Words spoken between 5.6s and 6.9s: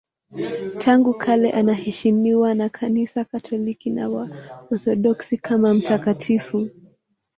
mtakatifu.